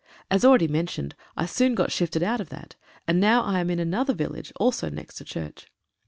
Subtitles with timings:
[0.31, 2.75] As already mentioned, I soon got shifted out of that,
[3.07, 5.67] and now I am in another village, also next a church.